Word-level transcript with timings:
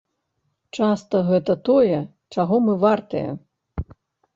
Часта 0.77 1.21
гэта 1.29 1.57
тое, 1.71 2.01
чаго 2.39 2.55
мы 2.67 2.73
вартыя. 2.89 3.41